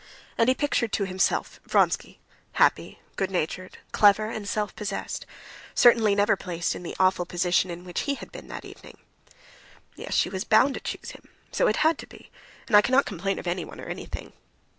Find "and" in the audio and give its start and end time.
0.35-0.49, 4.31-4.49, 12.65-12.75